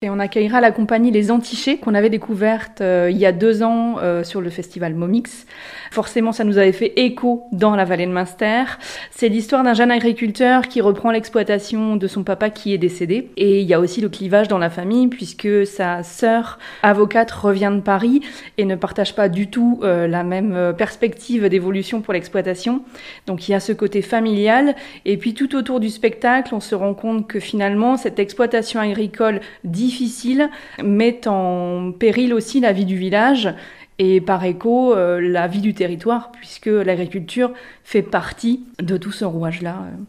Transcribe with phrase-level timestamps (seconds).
[0.00, 3.64] Et on accueillera la compagnie Les Antichés qu'on avait découverte euh, il y a deux
[3.64, 5.44] ans euh, sur le festival Momix.
[5.90, 8.62] Forcément, ça nous avait fait écho dans la vallée de Munster.
[9.10, 13.32] C'est l'histoire d'un jeune agriculteur qui reprend l'exploitation de son papa qui est décédé.
[13.36, 17.72] Et il y a aussi le clivage dans la famille puisque sa sœur avocate revient
[17.74, 18.20] de Paris
[18.56, 22.82] et ne partage pas du tout euh, la même perspective d'évolution pour l'exploitation.
[23.26, 24.76] Donc il y a ce côté familial.
[25.04, 29.40] Et puis tout autour du spectacle, on se rend compte que finalement, cette exploitation agricole
[29.64, 30.50] dit difficile
[30.84, 33.54] met en péril aussi la vie du village
[33.98, 37.52] et par écho euh, la vie du territoire, puisque l'agriculture
[37.84, 39.86] fait partie de tout ce rouage-là.